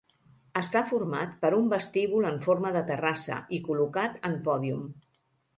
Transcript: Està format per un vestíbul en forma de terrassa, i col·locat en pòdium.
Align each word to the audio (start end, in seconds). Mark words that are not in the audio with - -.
Està 0.61 0.79
format 0.93 1.35
per 1.43 1.51
un 1.57 1.67
vestíbul 1.75 2.27
en 2.31 2.41
forma 2.47 2.73
de 2.79 2.83
terrassa, 2.89 3.39
i 3.59 3.63
col·locat 3.69 4.19
en 4.31 4.39
pòdium. 4.49 4.93